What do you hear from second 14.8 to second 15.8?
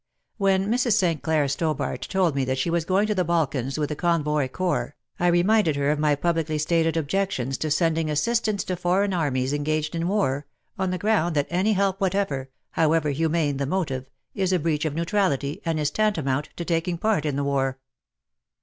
of neutrality and